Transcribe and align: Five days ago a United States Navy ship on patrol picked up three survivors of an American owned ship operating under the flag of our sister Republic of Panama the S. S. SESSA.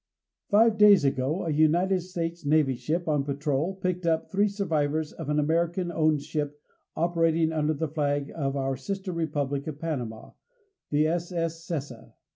Five 0.49 0.79
days 0.79 1.05
ago 1.05 1.43
a 1.45 1.51
United 1.51 1.99
States 2.01 2.43
Navy 2.43 2.73
ship 2.73 3.07
on 3.07 3.23
patrol 3.23 3.75
picked 3.75 4.07
up 4.07 4.31
three 4.31 4.47
survivors 4.47 5.13
of 5.13 5.29
an 5.29 5.37
American 5.39 5.91
owned 5.91 6.23
ship 6.23 6.59
operating 6.95 7.51
under 7.53 7.75
the 7.75 7.87
flag 7.87 8.31
of 8.33 8.55
our 8.57 8.75
sister 8.75 9.11
Republic 9.11 9.67
of 9.67 9.77
Panama 9.77 10.31
the 10.89 11.05
S. 11.05 11.31
S. 11.31 11.63
SESSA. 11.65 12.15